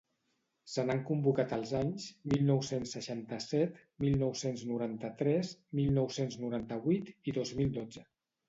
Se 0.75 0.83
n’han 0.85 1.01
convocat 1.09 1.51
els 1.57 1.73
anys 1.79 2.07
mil 2.31 2.41
nou-cents 2.47 2.95
seixanta-set, 2.97 3.77
mil 4.05 4.17
nou-cents 4.23 4.65
noranta-tres, 4.73 5.53
mil 5.81 5.95
nou-cents 6.01 6.39
noranta-vuit 6.47 7.17
i 7.33 7.37
dos 7.41 7.57
mil 7.63 7.75
dotze. 7.81 8.07